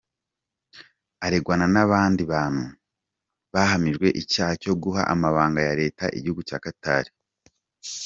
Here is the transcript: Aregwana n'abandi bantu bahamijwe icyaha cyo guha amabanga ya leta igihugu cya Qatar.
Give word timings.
Aregwana 1.25 1.65
n'abandi 1.73 2.21
bantu 2.33 2.63
bahamijwe 3.53 4.07
icyaha 4.21 4.53
cyo 4.63 4.73
guha 4.81 5.01
amabanga 5.13 5.59
ya 5.67 5.73
leta 5.81 6.05
igihugu 6.17 6.41
cya 6.49 6.59
Qatar. 6.65 7.03